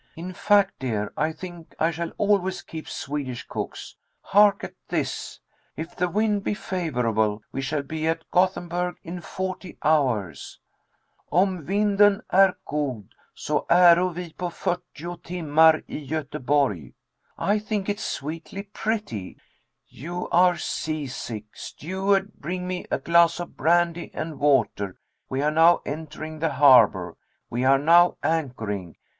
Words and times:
In 0.15 0.33
fact, 0.33 0.79
dear, 0.79 1.13
I 1.15 1.31
think 1.31 1.75
I 1.77 1.91
shall 1.91 2.11
always 2.17 2.63
keep 2.63 2.89
Swedish 2.89 3.45
cooks. 3.47 3.95
Hark 4.23 4.63
at 4.63 4.73
this: 4.87 5.39
'If 5.77 5.95
the 5.95 6.09
wind 6.09 6.43
be 6.43 6.55
favorable, 6.55 7.43
we 7.51 7.61
shall 7.61 7.83
be 7.83 8.07
at 8.07 8.23
Gothenburg 8.31 8.95
in 9.03 9.21
forty 9.21 9.77
hours.' 9.83 10.59
'Om 11.31 11.67
vinden 11.67 12.21
är 12.33 12.55
god, 12.65 13.09
sa 13.35 13.63
äro 13.69 14.09
vi 14.09 14.33
pa 14.33 14.49
pyrtio 14.49 15.17
timmar 15.21 15.83
i 15.87 16.07
Goteborg.' 16.07 16.93
I 17.37 17.59
think 17.59 17.87
it 17.87 17.97
is 17.97 18.03
sweetly 18.03 18.63
pretty. 18.73 19.37
'You 19.87 20.27
are 20.31 20.57
seasick.' 20.57 21.55
'Steward, 21.55 22.33
bring 22.39 22.67
me 22.67 22.87
a 22.89 22.97
glass 22.97 23.39
of 23.39 23.55
brandy 23.55 24.09
and 24.15 24.39
water.' 24.39 24.95
'We 25.29 25.43
are 25.43 25.51
now 25.51 25.81
entering 25.85 26.39
the 26.39 26.53
harbor.' 26.53 27.17
'We 27.51 27.65
are 27.65 27.77
now 27.77 28.17
anchoring.' 28.23 28.95